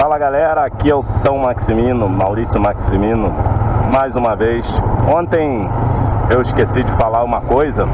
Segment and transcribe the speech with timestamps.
[0.00, 3.30] Fala galera, aqui é o São Maximino, Maurício Maximino,
[3.92, 4.66] mais uma vez.
[5.14, 5.68] Ontem
[6.30, 7.86] eu esqueci de falar uma coisa,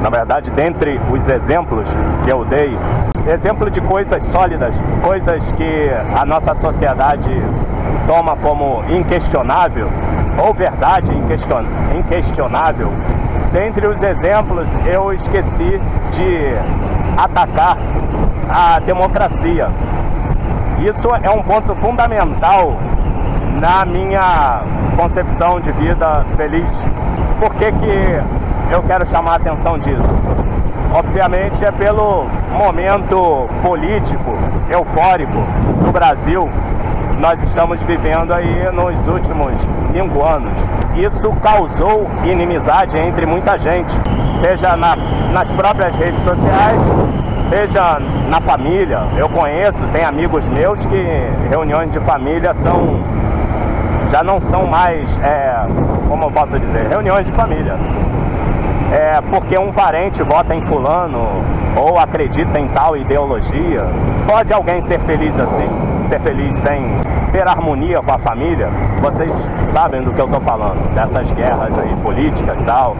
[0.00, 1.88] na verdade, dentre os exemplos
[2.24, 2.78] que eu dei,
[3.26, 7.28] exemplo de coisas sólidas, coisas que a nossa sociedade
[8.06, 9.88] toma como inquestionável,
[10.38, 11.10] ou verdade
[11.92, 12.92] inquestionável.
[13.52, 15.80] Dentre os exemplos, eu esqueci
[16.12, 16.54] de
[17.20, 17.76] atacar
[18.48, 19.68] a democracia.
[20.80, 22.76] Isso é um ponto fundamental
[23.60, 24.62] na minha
[24.96, 26.68] concepção de vida feliz.
[27.40, 30.18] Por que, que eu quero chamar a atenção disso?
[30.94, 32.26] Obviamente é pelo
[32.56, 34.38] momento político,
[34.70, 35.38] eufórico
[35.84, 36.48] do Brasil.
[37.18, 39.52] Nós estamos vivendo aí nos últimos
[39.90, 40.52] cinco anos.
[40.96, 43.90] Isso causou inimizade entre muita gente,
[44.40, 44.96] seja na,
[45.32, 46.80] nas próprias redes sociais,
[47.48, 47.98] seja
[48.28, 49.00] na família.
[49.16, 51.04] Eu conheço, tem amigos meus que
[51.48, 53.00] reuniões de família são
[54.10, 55.66] já não são mais, é,
[56.08, 57.76] como eu posso dizer, reuniões de família.
[58.90, 61.20] É porque um parente vota em fulano
[61.76, 63.84] ou acredita em tal ideologia.
[64.26, 65.68] Pode alguém ser feliz assim?
[66.08, 66.90] Ser feliz sem
[67.32, 68.68] ter harmonia com a família?
[69.02, 69.30] Vocês
[69.70, 72.96] sabem do que eu estou falando, dessas guerras aí políticas e tal.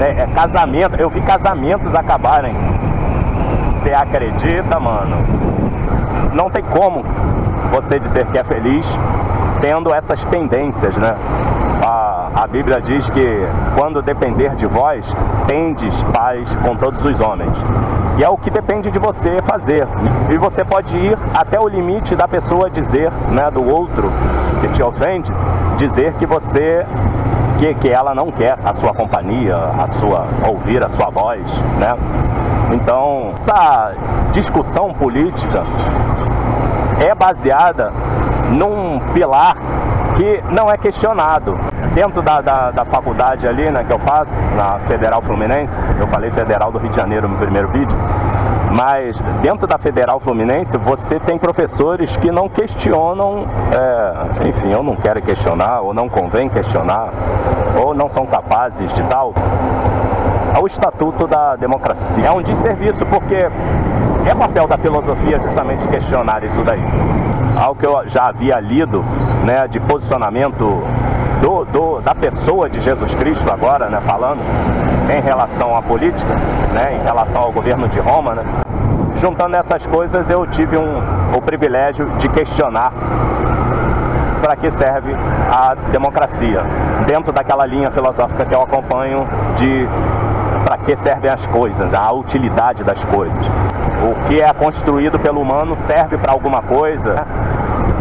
[0.00, 2.54] É, é casamento, eu vi casamentos acabarem
[3.80, 5.16] você acredita, mano?
[6.34, 7.02] Não tem como
[7.72, 8.86] você dizer que é feliz
[9.62, 11.16] tendo essas pendências, né?
[11.82, 13.26] A, a Bíblia diz que
[13.74, 15.10] quando depender de vós,
[15.46, 17.50] tendes paz com todos os homens.
[18.18, 19.88] E é o que depende de você fazer.
[20.28, 24.12] E você pode ir até o limite da pessoa dizer, né, do outro
[24.60, 25.32] que te ofende,
[25.78, 26.84] dizer que você
[27.74, 31.42] que, ela não quer a sua companhia, a sua ouvir a sua voz,
[31.78, 31.94] né?
[32.72, 33.92] Então, essa
[34.32, 35.62] discussão política
[36.98, 37.92] é baseada
[38.50, 39.56] num pilar
[40.16, 41.58] que não é questionado.
[41.94, 46.30] Dentro da, da, da, faculdade ali, né, que eu faço, na Federal Fluminense, eu falei
[46.30, 47.96] Federal do Rio de Janeiro no primeiro vídeo,
[48.70, 54.96] mas dentro da Federal Fluminense você tem professores que não questionam, é, enfim, ou não
[54.96, 57.10] querem questionar, ou não convém questionar,
[57.82, 59.34] ou não são capazes de tal
[60.54, 62.26] ao Estatuto da Democracia.
[62.26, 66.82] É um desserviço porque é papel da filosofia justamente questionar isso daí.
[67.60, 69.04] Algo que eu já havia lido,
[69.44, 70.82] né, de posicionamento
[71.40, 74.40] do, do, da pessoa de Jesus Cristo agora, né, falando
[75.10, 76.34] em relação à política,
[76.72, 78.44] né, em relação ao governo de Roma, né.
[79.16, 81.02] Juntando essas coisas, eu tive um,
[81.36, 82.92] o privilégio de questionar
[84.40, 85.14] para que serve
[85.50, 86.62] a democracia,
[87.06, 89.26] dentro daquela linha filosófica que eu acompanho
[89.56, 89.86] de
[90.64, 93.38] para que servem as coisas, a utilidade das coisas.
[94.02, 97.24] O que é construído pelo humano serve para alguma coisa né?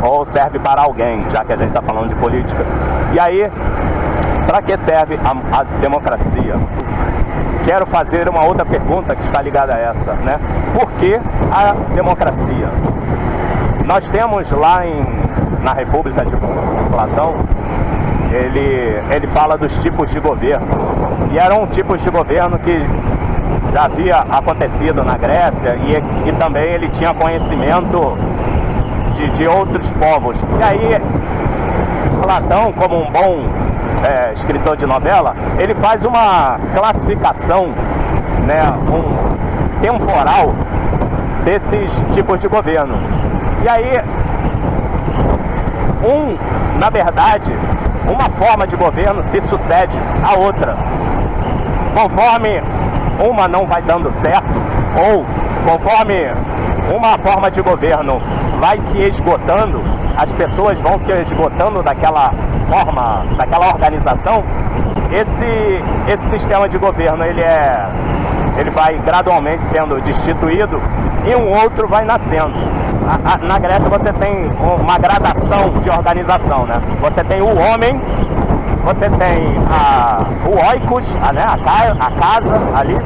[0.02, 2.64] Ou serve para alguém, já que a gente está falando de política.
[3.14, 3.52] E aí,
[4.46, 6.56] para que serve a, a, democracia?
[7.66, 10.40] Quero fazer uma outra pergunta que está ligada a essa, né?
[10.74, 11.20] Por que
[11.52, 12.70] a democracia?
[13.86, 15.04] Nós temos lá em,
[15.64, 16.36] na República de
[16.92, 17.36] Platão
[18.32, 20.68] ele, ele fala dos tipos de governo.
[21.32, 22.80] E eram tipos de governo que
[23.74, 28.18] já havia acontecido na Grécia e, e também ele tinha conhecimento
[29.20, 30.38] de, de outros povos.
[30.60, 31.02] E aí,
[32.24, 33.44] Platão, como um bom
[34.04, 37.68] é, escritor de novela, ele faz uma classificação
[38.46, 40.54] né, um, temporal
[41.44, 42.96] desses tipos de governo.
[43.64, 44.00] E aí,
[46.02, 47.52] um, na verdade,
[48.08, 50.76] uma forma de governo se sucede à outra.
[51.94, 52.64] Conforme
[53.20, 54.62] uma não vai dando certo,
[54.96, 55.26] ou
[55.70, 56.28] conforme
[56.96, 58.22] uma forma de governo
[58.60, 59.82] vai se esgotando,
[60.18, 62.32] as pessoas vão se esgotando daquela
[62.70, 64.44] forma, daquela organização,
[65.12, 65.46] esse,
[66.08, 67.88] esse sistema de governo ele é
[68.58, 70.82] ele vai gradualmente sendo destituído
[71.26, 72.54] e um outro vai nascendo.
[73.08, 76.82] A, a, na Grécia você tem uma gradação de organização, né?
[77.00, 78.00] Você tem o homem,
[78.84, 81.44] você tem a, o oikos, a, né?
[81.44, 82.98] a, a casa ali,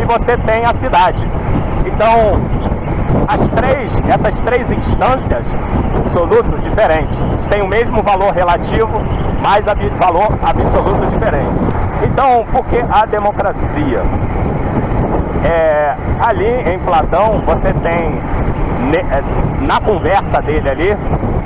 [0.00, 1.22] e você tem a cidade.
[1.84, 2.40] Então,
[3.28, 5.44] as três, essas três instâncias
[5.96, 7.16] absoluto diferentes,
[7.48, 9.02] têm o mesmo valor relativo,
[9.42, 11.50] mas ab, valor absoluto diferente.
[12.02, 14.02] Então, por que a democracia?
[15.44, 18.18] É, ali em Platão você tem
[19.60, 20.96] na conversa dele ali,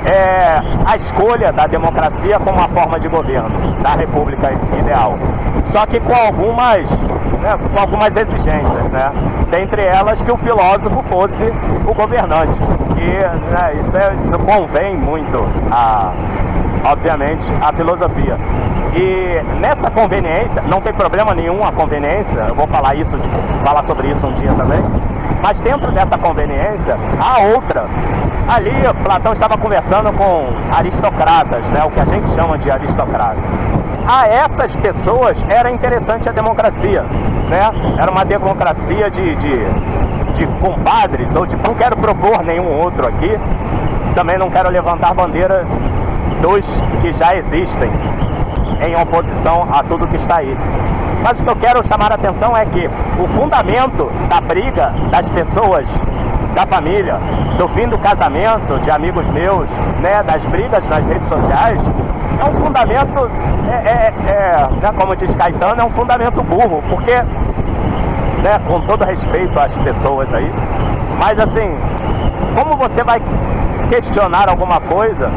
[0.05, 3.49] é, a escolha da democracia como uma forma de governo,
[3.81, 5.17] da república ideal.
[5.67, 6.89] Só que com algumas,
[7.41, 9.11] né, com algumas exigências, né?
[9.49, 11.45] Dentre elas que o filósofo fosse
[11.87, 12.59] o governante.
[12.97, 16.11] E né, isso, é, isso convém muito a,
[16.85, 18.37] obviamente, a filosofia.
[18.93, 23.11] E nessa conveniência, não tem problema nenhum a conveniência, eu vou falar isso,
[23.63, 24.83] falar sobre isso um dia também,
[25.41, 27.85] mas dentro dessa conveniência há outra.
[28.47, 28.71] Ali
[29.03, 33.43] Platão estava conversando com aristocratas, né, o que a gente chama de aristocratas.
[34.07, 37.03] A essas pessoas era interessante a democracia,
[37.49, 37.71] né?
[37.97, 39.57] Era uma democracia de, de,
[40.33, 43.39] de compadres, ou de não quero propor nenhum outro aqui,
[44.15, 45.65] também não quero levantar bandeira
[46.41, 46.65] dos
[47.01, 47.89] que já existem
[48.81, 50.57] em oposição a tudo que está aí.
[51.23, 55.29] Mas o que eu quero chamar a atenção é que o fundamento da briga das
[55.29, 55.87] pessoas,
[56.55, 57.17] da família,
[57.57, 59.69] do fim do casamento, de amigos meus,
[59.99, 61.79] né, das brigas nas redes sociais,
[62.39, 63.29] é um fundamento,
[63.69, 67.13] é, é, é né, como diz Caetano, é um fundamento burro, porque,
[68.41, 70.51] né, com todo respeito às pessoas aí,
[71.19, 71.77] mas assim,
[72.55, 73.21] como você vai
[73.89, 75.29] questionar alguma coisa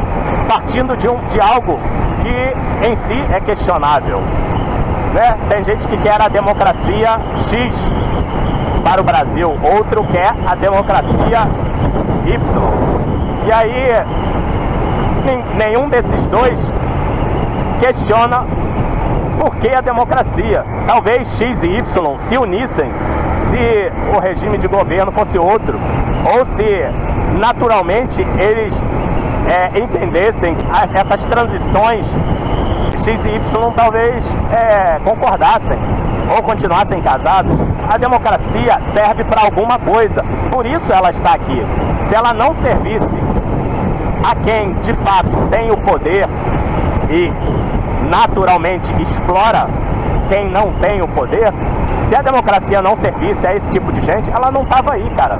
[0.47, 1.79] partindo de, um, de algo
[2.21, 4.21] que em si é questionável.
[5.15, 5.33] Né?
[5.47, 7.17] Tem gente que quer a democracia
[7.49, 7.89] X
[8.83, 11.47] para o Brasil, outro quer a democracia
[12.25, 12.37] Y.
[13.47, 13.93] E aí
[15.57, 16.59] nenhum desses dois
[17.79, 18.43] questiona
[19.39, 20.65] por que a democracia.
[20.85, 22.91] Talvez X e Y se unissem
[23.39, 25.79] se o regime de governo fosse outro,
[26.35, 26.65] ou se
[27.39, 28.73] naturalmente eles
[29.47, 32.05] é, entendessem as, essas transições
[33.03, 35.77] X e Y talvez é, concordassem
[36.35, 37.55] ou continuassem casados.
[37.87, 41.61] A democracia serve para alguma coisa, por isso ela está aqui.
[42.01, 43.15] Se ela não servisse
[44.23, 46.27] a quem de fato tem o poder
[47.09, 47.31] e
[48.09, 49.67] naturalmente explora
[50.29, 51.53] quem não tem o poder,
[52.01, 55.37] se a democracia não servisse a esse tipo de gente, ela não estava aí, cara.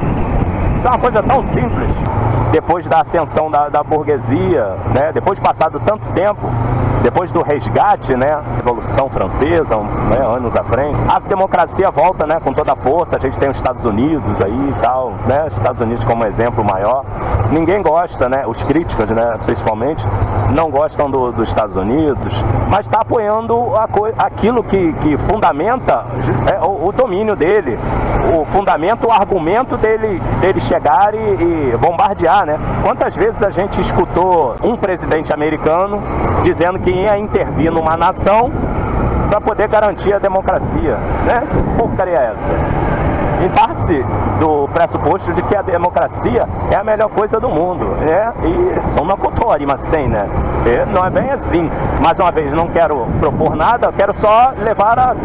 [0.75, 1.89] Isso é uma coisa tão simples.
[2.55, 5.11] Depois da ascensão da, da burguesia, né?
[5.11, 6.39] depois de passado tanto tempo,
[7.01, 12.53] depois do resgate, né, Revolução Francesa, né, anos à frente, a democracia volta, né, com
[12.53, 13.15] toda a força.
[13.15, 17.03] A gente tem os Estados Unidos aí e tal, né, Estados Unidos como exemplo maior.
[17.51, 20.03] Ninguém gosta, né, os críticos, né, principalmente,
[20.51, 23.87] não gostam do, dos Estados Unidos, mas está apoiando a,
[24.25, 26.05] aquilo que, que fundamenta
[26.51, 27.77] é, o, o, domínio dele,
[28.33, 32.57] o fundamento, o argumento dele, dele chegar e, e bombardear, né?
[32.81, 36.01] Quantas vezes a gente escutou um presidente americano
[36.43, 38.51] dizendo que ia intervir numa nação
[39.29, 40.97] para poder garantir a democracia.
[41.25, 41.43] Né?
[41.49, 42.51] Que porcaria é essa?
[43.43, 44.03] Em parte
[44.39, 47.85] do pressuposto de que a democracia é a melhor coisa do mundo.
[47.99, 48.33] Né?
[48.43, 50.25] E são uma cotória, mas sem, né?
[50.65, 51.69] E não é bem assim.
[52.01, 55.15] Mais uma vez, não quero propor nada, quero só levar a,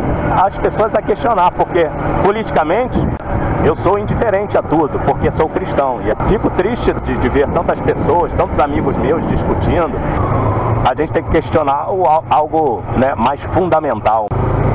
[0.44, 1.88] as pessoas a questionar, porque
[2.24, 2.98] politicamente
[3.64, 6.00] eu sou indiferente a tudo, porque sou cristão.
[6.02, 9.92] E fico triste de, de ver tantas pessoas, tantos amigos meus discutindo
[10.90, 11.86] a gente tem que questionar
[12.28, 14.26] algo né, mais fundamental.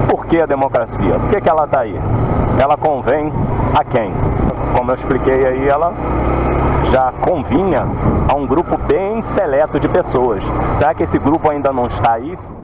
[0.09, 1.19] Por que a democracia?
[1.19, 1.99] Por que, que ela está aí?
[2.57, 3.33] Ela convém
[3.77, 4.13] a quem?
[4.73, 5.93] Como eu expliquei aí, ela
[6.89, 7.85] já convinha
[8.29, 10.41] a um grupo bem seleto de pessoas.
[10.77, 12.39] Será que esse grupo ainda não está aí?